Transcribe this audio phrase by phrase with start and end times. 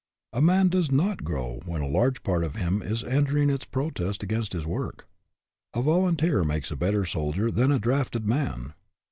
[0.33, 4.23] A man does not grow when a large part of him is entering its protest
[4.23, 5.07] against his work.
[5.75, 8.73] A volunteer makes a better soldier than a drafted man.